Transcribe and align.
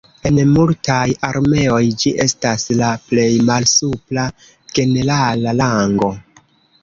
En 0.27 0.37
multaj 0.51 1.01
armeoj 1.27 1.81
ĝi 2.03 2.13
estas 2.23 2.65
la 2.79 2.89
plej 3.11 3.27
malsupra 3.49 4.25
generala 4.79 5.55
rango. 5.61 6.11